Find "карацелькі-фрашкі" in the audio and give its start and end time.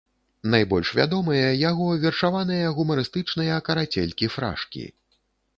3.69-4.83